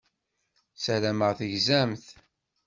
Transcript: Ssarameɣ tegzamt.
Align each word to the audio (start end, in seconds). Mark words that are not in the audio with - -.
Ssarameɣ 0.75 1.31
tegzamt. 1.39 2.05